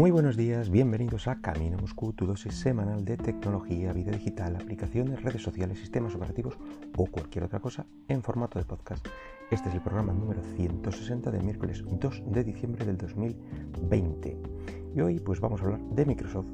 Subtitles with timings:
[0.00, 5.22] Muy buenos días, bienvenidos a Camino Moscú, tu dosis semanal de tecnología, vida digital, aplicaciones,
[5.22, 6.56] redes sociales, sistemas operativos
[6.96, 9.06] o cualquier otra cosa en formato de podcast.
[9.50, 14.38] Este es el programa número 160 del miércoles 2 de diciembre del 2020.
[14.96, 16.48] Y hoy pues vamos a hablar de Microsoft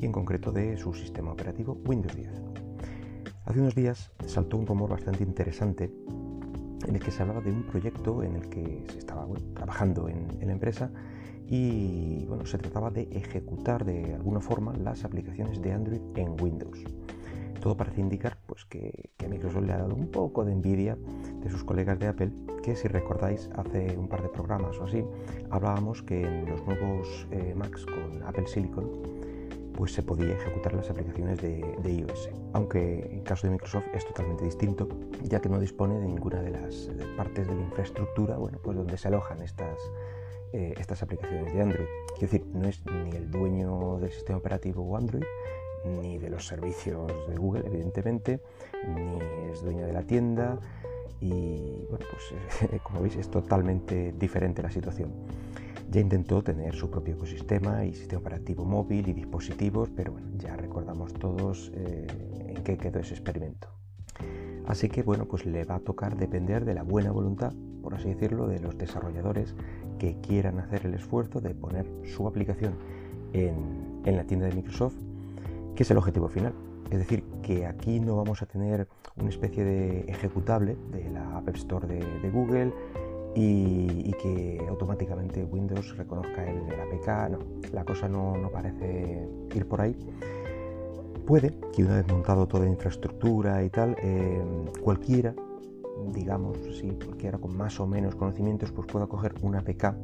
[0.00, 2.30] y en concreto de su sistema operativo Windows 10.
[3.44, 5.92] Hace unos días saltó un rumor bastante interesante
[6.86, 10.28] en el que se hablaba de un proyecto en el que se estaba trabajando en,
[10.40, 10.90] la empresa
[11.48, 16.78] y bueno, se trataba de ejecutar de alguna forma las aplicaciones de Android en Windows.
[17.60, 20.96] Todo parece indicar pues, que, a Microsoft le ha dado un poco de envidia
[21.42, 22.30] de sus colegas de Apple,
[22.62, 25.04] que si recordáis hace un par de programas o así,
[25.50, 29.16] hablábamos que en los nuevos eh, Macs con Apple Silicon
[29.76, 32.30] pues se podía ejecutar las aplicaciones de, iOS.
[32.54, 34.88] Aunque en caso de Microsoft es totalmente distinto,
[35.22, 38.96] ya que no dispone de ninguna de las partes de la infraestructura bueno, pues donde
[38.96, 39.78] se alojan estas,
[40.52, 41.86] eh, estas aplicaciones de Android.
[42.18, 45.24] Quiero decir, no es ni el dueño del sistema operativo Android,
[45.84, 48.40] ni de los servicios de Google, evidentemente,
[48.94, 49.18] ni
[49.50, 50.58] es dueño de la tienda.
[51.20, 55.12] Y bueno, pues como veis es totalmente diferente la situación.
[55.90, 60.56] Ya intentó tener su propio ecosistema y sistema operativo móvil y dispositivos, pero bueno, ya
[60.56, 62.06] recordamos todos eh,
[62.48, 63.68] en qué quedó ese experimento.
[64.66, 67.52] Así que bueno, pues le va a tocar depender de la buena voluntad,
[67.86, 69.54] por así decirlo, de los desarrolladores
[70.00, 72.74] que quieran hacer el esfuerzo de poner su aplicación
[73.32, 74.96] en, la tienda de Microsoft,
[75.76, 76.52] que es el objetivo final.
[76.90, 81.48] Es decir, que aquí no vamos a tener una especie de ejecutable de la App
[81.50, 82.72] Store de Google,
[83.36, 87.30] y, que automáticamente Windows reconozca el, APK.
[87.30, 87.38] No,
[87.72, 89.96] la cosa no, parece ir por ahí.
[91.26, 94.42] Puede que una vez montado toda la infraestructura y tal, eh,
[94.80, 95.34] cualquiera,
[96.12, 99.94] digamos, sí, cualquiera con más o menos conocimientos, pues pueda coger una APK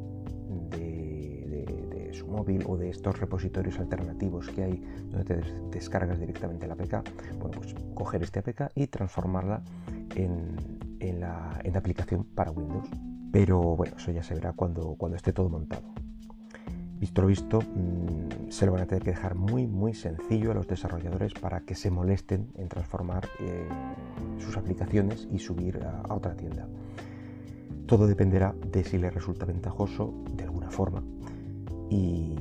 [0.69, 6.75] de, su móvil o de estos repositorios alternativos que hay donde te descargas directamente la
[6.75, 7.09] APK.
[7.39, 9.63] Bueno, pues coger este APK y transformarla
[10.15, 10.55] en,
[10.99, 12.87] en la aplicación para Windows.
[13.31, 15.81] Pero bueno, eso ya se verá cuando, cuando esté todo montado.
[17.03, 20.53] Visto lo visto, mm, se lo van a tener que dejar muy muy sencillo a
[20.53, 23.67] los desarrolladores para que se molesten en transformar eh,
[24.37, 26.65] sus aplicaciones y subir a, otra tienda.
[27.87, 31.03] Todo dependerá de si les resulta ventajoso de alguna forma
[31.89, 32.37] y,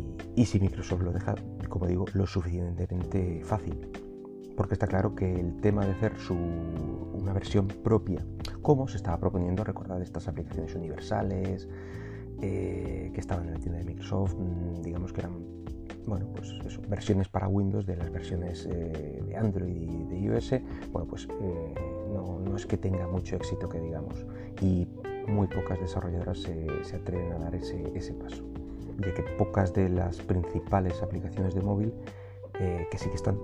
[0.47, 1.35] si Microsoft lo deja,
[1.69, 3.89] como digo, lo suficientemente fácil
[4.57, 6.13] porque está claro que el tema de hacer
[7.15, 8.25] una versión propia,
[8.61, 11.67] como se estaba proponiendo, recordar estas aplicaciones universales
[12.41, 15.63] eh, que estaban en la tienda de Microsoft, mm, digamos que eran
[16.07, 20.55] bueno, pues versiones para Windows de las versiones eh, de Android y de iOS,
[20.91, 21.75] bueno, pues eh,
[22.13, 24.27] no, es que tenga mucho éxito que digamos,
[24.61, 24.89] y
[25.29, 28.43] muy pocas desarrolladoras se, atreven a dar ese, ese, paso,
[28.99, 31.93] ya que pocas de las principales aplicaciones de móvil
[32.59, 33.39] que sí que están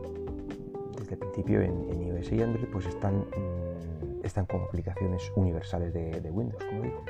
[0.98, 6.30] desde el principio en, iOS y Android pues están, mm, están como aplicaciones universales de,
[6.30, 7.04] Windows, como digo.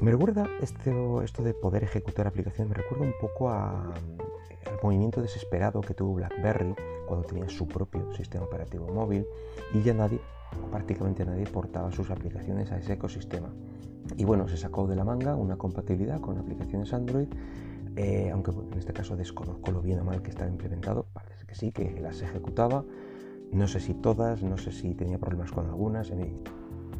[0.00, 3.92] Me recuerda esto, esto de poder ejecutar aplicaciones, me recuerda un poco al
[4.80, 6.72] movimiento desesperado que tuvo BlackBerry
[7.08, 9.26] cuando tenía su propio sistema operativo móvil
[9.74, 10.20] y ya nadie,
[10.70, 13.48] prácticamente nadie, portaba sus aplicaciones a ese ecosistema.
[14.16, 17.28] Y bueno, se sacó de la manga una compatibilidad con aplicaciones Android,
[17.96, 21.56] eh, aunque en este caso desconozco lo bien o mal que estaba implementado, parece que
[21.56, 22.84] sí, que las ejecutaba,
[23.50, 26.12] no sé si todas, no sé si tenía problemas con algunas.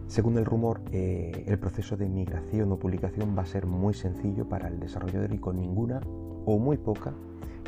[0.08, 4.48] Según el rumor, eh, el proceso de migración o publicación va a ser muy sencillo
[4.48, 6.00] para el desarrollador y con ninguna
[6.46, 7.12] o muy poca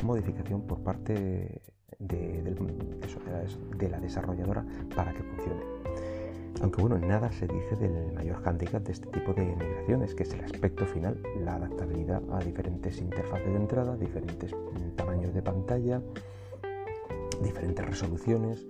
[0.03, 1.61] modificación por parte
[1.99, 4.65] de, la desarrolladora
[4.95, 5.61] para que funcione.
[6.63, 10.33] Aunque bueno, nada se dice del mayor handicap de este tipo de migraciones, que es
[10.33, 14.51] el aspecto final, la adaptabilidad a diferentes interfaces de entrada, diferentes
[14.95, 16.01] tamaños de pantalla,
[17.43, 18.65] diferentes resoluciones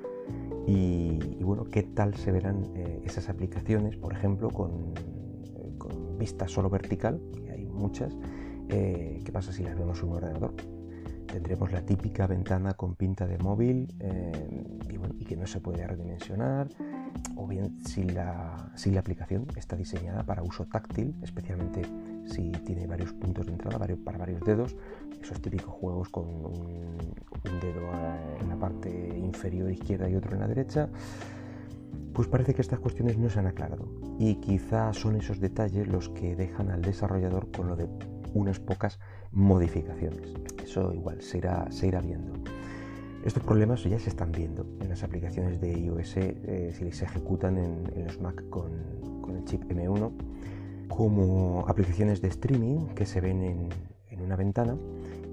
[0.67, 4.93] y, bueno, qué tal se verán eh, esas aplicaciones, por ejemplo, con,
[5.55, 8.15] eh, con, vista solo vertical, que hay muchas,
[8.69, 10.53] eh, qué pasa si las vemos en un ordenador.
[11.25, 13.87] Tendremos la típica ventana con pinta de móvil
[15.17, 16.67] y, que no se puede redimensionar,
[17.37, 21.83] o bien si la, si la aplicación está diseñada para uso táctil, especialmente
[22.25, 24.75] si tiene varios puntos de entrada para varios dedos,
[25.21, 26.97] esos típicos juegos con un,
[27.61, 27.81] dedo
[28.39, 30.89] en la parte inferior izquierda y otro en la derecha,
[32.13, 33.87] pues parece que estas cuestiones no se han aclarado
[34.19, 37.87] y quizá son esos detalles los que dejan al desarrollador con lo de
[38.33, 38.99] unas pocas
[39.31, 40.33] modificaciones.
[40.63, 42.33] Eso igual se irá, viendo.
[43.23, 47.57] Estos problemas ya se están viendo en las aplicaciones de iOS eh, si se ejecutan
[47.57, 48.71] en, los Mac con
[49.35, 50.11] el chip M1
[50.87, 53.69] como aplicaciones de streaming que se ven en,
[54.21, 54.77] una ventana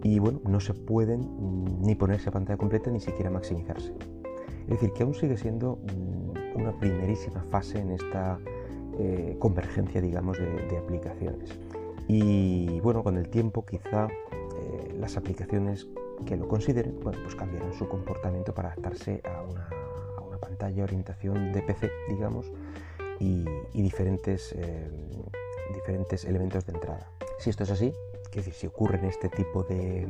[0.02, 3.92] y bueno, no se pueden mm, ni ponerse a pantalla completa ni siquiera maximizarse.
[4.62, 8.38] Es decir, que aún sigue siendo mm, una primerísima fase en esta
[8.98, 11.58] eh, convergencia, digamos, de, aplicaciones.
[12.06, 15.88] Y bueno, con el tiempo quizá eh, las aplicaciones
[16.26, 19.68] que lo consideren, bueno, pues cambiarán su comportamiento para adaptarse a una,
[20.40, 22.50] pantalla orientación de PC, digamos,
[23.18, 23.44] y,
[23.74, 24.88] diferentes, eh,
[25.74, 27.10] diferentes elementos de entrada.
[27.38, 27.92] Si esto es así,
[28.30, 30.06] que si ocurren este tipo de,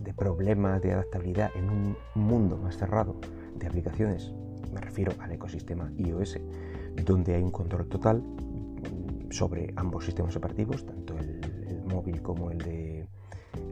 [0.00, 3.16] de, problemas de adaptabilidad en un mundo más cerrado
[3.56, 4.32] de aplicaciones,
[4.72, 6.38] me refiero al ecosistema iOS,
[7.04, 8.22] donde hay un control total
[9.30, 11.40] sobre ambos sistemas operativos, tanto el,
[11.86, 13.06] móvil como el de,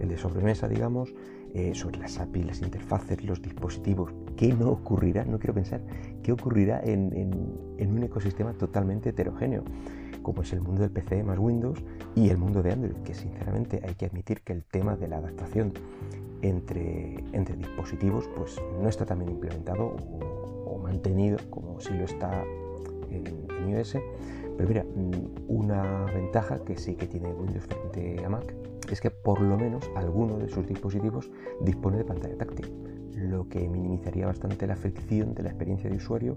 [0.01, 1.15] el de sobremesa, digamos,
[1.55, 4.13] eh, sobre las APIs, las interfaces, los dispositivos.
[4.37, 5.25] ¿Qué no ocurrirá?
[5.25, 5.81] No quiero pensar
[6.23, 7.13] qué ocurrirá en,
[7.79, 9.65] en un ecosistema totalmente heterogéneo
[10.29, 11.83] como es el mundo del PC más Windows
[12.15, 15.17] y el mundo de Android, que sinceramente hay que admitir que el tema de la
[15.17, 15.73] adaptación
[16.43, 19.97] entre, entre dispositivos pues no está también implementado
[20.67, 22.45] o, mantenido como si lo está
[23.11, 23.97] en, iOS.
[24.57, 28.55] Pero mira, mm, una ventaja que sí que tiene Windows frente a Mac
[28.93, 31.31] es que por lo menos alguno de sus dispositivos
[31.61, 32.73] dispone de pantalla táctil,
[33.15, 36.37] lo que minimizaría bastante la fricción de la experiencia de usuario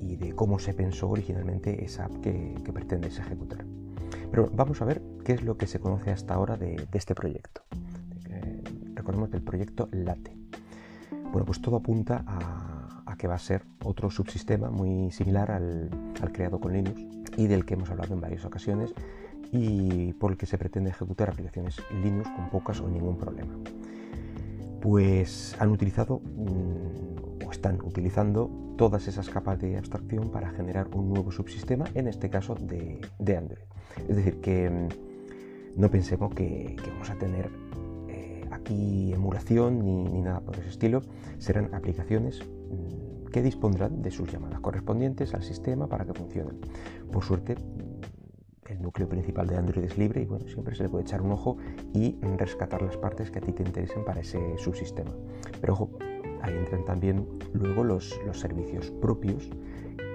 [0.00, 3.64] y de cómo se pensó originalmente esa app que, pretendes ejecutar.
[4.30, 7.62] Pero vamos a ver qué es lo que se conoce hasta ahora de, este proyecto.
[8.94, 10.36] recordemos del proyecto Late.
[11.32, 15.90] Bueno, pues todo apunta a, que va a ser otro subsistema muy similar al,
[16.22, 17.04] al creado con Linux
[17.36, 18.94] y del que hemos hablado en varias ocasiones
[19.52, 23.54] y por el que se pretende ejecutar aplicaciones Linux con pocas o ningún problema.
[24.80, 31.08] Pues han utilizado mm, o están utilizando todas esas capas de abstracción para generar un
[31.12, 33.00] nuevo subsistema, en este caso de,
[33.36, 33.64] Android.
[34.08, 37.50] Es decir, que mm, no pensemos que, vamos a tener
[38.08, 41.02] eh, aquí emulación ni, nada por ese estilo,
[41.38, 46.58] serán aplicaciones mm, que dispondrán de sus llamadas correspondientes al sistema para que funcionen.
[47.10, 47.56] Por suerte,
[48.68, 51.32] el núcleo principal de Android es libre y bueno, siempre se le puede echar un
[51.32, 51.56] ojo
[51.94, 55.10] y rescatar las partes que a ti te interesen para ese subsistema.
[55.60, 55.90] Pero ojo,
[56.42, 59.48] ahí entran también luego los, servicios propios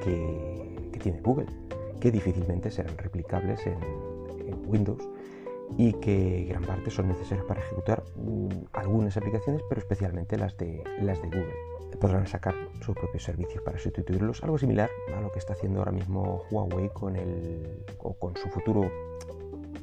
[0.04, 1.48] que, tiene Google,
[2.00, 3.78] que difícilmente serán replicables en,
[4.68, 5.10] Windows
[5.78, 10.84] y que gran parte son necesarios para ejecutar mm, algunas aplicaciones, pero especialmente las de,
[11.02, 11.54] las de Google.
[12.00, 15.92] Podrán sacar sus propios servicios para sustituirlos, algo similar a lo que está haciendo ahora
[15.92, 18.92] mismo Huawei con, el, o con su futuro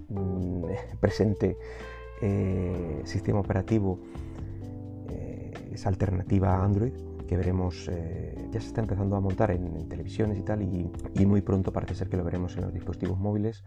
[0.09, 0.65] mm,
[1.01, 1.57] presente
[2.21, 3.99] eh, sistema operativo
[5.73, 6.93] esa alternativa a Android
[7.31, 11.43] que veremos, eh, ya se está empezando a montar en, televisiones y tal, y, muy
[11.43, 13.63] pronto parece ser que lo veremos en los dispositivos móviles,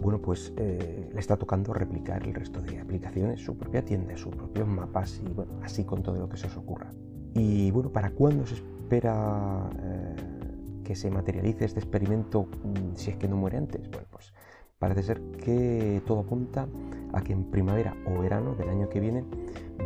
[0.00, 4.36] bueno, pues eh, le está tocando replicar el resto de aplicaciones, su propia tienda, sus
[4.36, 6.90] propios mapas, y bueno, así con todo lo que se os ocurra.
[7.34, 10.14] Y bueno, ¿para cuándo se espera eh,
[10.84, 13.90] que se materialice este experimento mm, si es que no muere antes?
[13.90, 14.32] Bueno, pues
[14.78, 16.68] parece ser que todo apunta
[17.12, 19.24] a que en primavera o verano del año que viene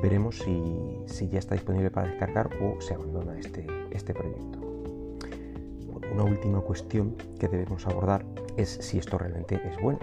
[0.02, 4.58] veremos si, ya está disponible para descargar o se abandona este, este proyecto.
[6.12, 8.26] una última cuestión que debemos abordar
[8.56, 9.98] es si esto realmente es bueno.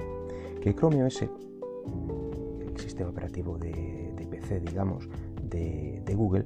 [0.62, 5.10] Que Chrome OS, mm, el sistema operativo de, PC, digamos,
[5.44, 6.46] de, Google,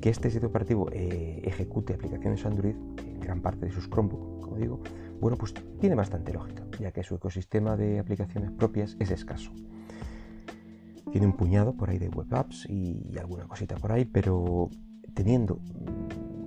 [0.00, 4.56] que este sistema operativo eh, ejecute aplicaciones Android en gran parte de sus Chromebook, como
[4.56, 4.80] digo,
[5.20, 9.50] bueno, pues tiene bastante lógica, ya que su ecosistema de aplicaciones propias es escaso.
[11.18, 14.70] Tiene un puñado por ahí de web apps y alguna cosita por ahí, pero
[15.14, 15.58] teniendo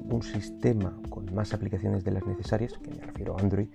[0.10, 3.68] un sistema con más aplicaciones de las necesarias, que me refiero a Android,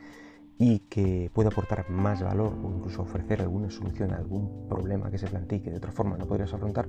[0.57, 5.19] y que pueda aportar más valor o incluso ofrecer alguna solución a algún problema que
[5.19, 6.89] se plantee que de otra forma no podrías afrontar,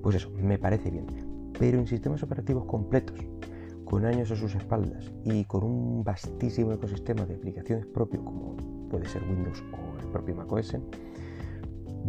[0.00, 1.06] pues eso, me parece bien.
[1.58, 3.18] Pero en sistemas operativos completos,
[3.84, 8.56] con años a sus espaldas y con un vastísimo ecosistema de aplicaciones propio, como
[8.88, 10.76] puede ser Windows o el propio macOS,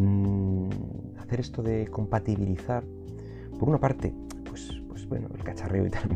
[0.01, 0.69] mmm,
[1.19, 2.83] hacer esto de compatibilizar,
[3.59, 4.13] por una parte,
[4.49, 6.09] pues, pues bueno, el cacharreo y tal,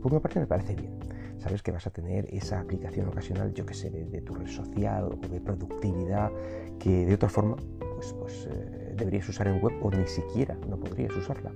[0.00, 0.98] por una parte me parece bien.
[1.38, 5.04] Sabes que vas a tener esa aplicación ocasional, yo que sé, de, tu red social
[5.04, 6.32] o de productividad,
[6.78, 7.56] que de otra forma,
[7.94, 11.52] pues, pues eh, deberías usar en web o ni siquiera no podrías usarla.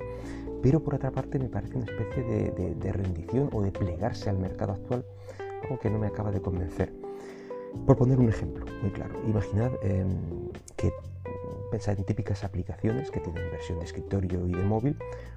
[0.62, 4.72] Pero por otra parte me parece una especie de, rendición o de plegarse al mercado
[4.74, 5.04] actual,
[5.62, 6.92] algo que no me acaba de convencer.
[7.86, 10.10] Por poner un ejemplo muy claro, imaginad em,
[10.76, 10.92] que
[11.72, 14.96] pensar en típicas aplicaciones que tienen versión de escritorio y de móvil,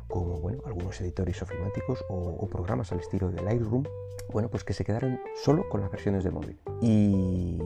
[0.10, 3.86] como bueno, algunos editores ofimáticos o, programas al estilo de Lightroom,
[4.34, 6.60] bueno, pues que se quedaron solo con las versiones de móvil.
[6.82, 7.58] Y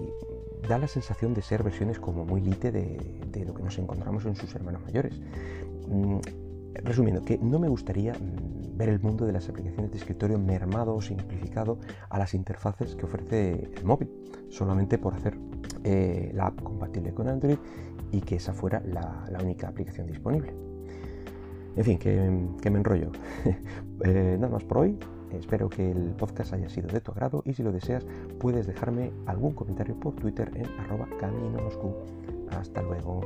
[0.68, 4.26] da la sensación de ser versiones como muy lite de, de lo que nos encontramos
[4.26, 5.20] en sus hermanos mayores.
[5.88, 6.20] Mm,
[6.76, 10.96] resumiendo, que no me gustaría mm, ver el mundo de las aplicaciones de escritorio mermado
[10.96, 14.10] o simplificado a las interfaces que ofrece el móvil,
[14.50, 15.40] solamente por hacer
[15.84, 17.58] eh, la app compatible con Android
[18.12, 20.54] y que esa fuera la, única aplicación disponible.
[21.76, 23.12] En fin, que, me enrollo.
[24.06, 24.98] Eh, nada más por hoy.
[25.34, 28.06] Espero que el podcast haya sido de tu agrado y si lo deseas
[28.40, 31.60] puedes dejarme algún comentario por Twitter en arroba camino
[32.50, 33.20] Hasta luego.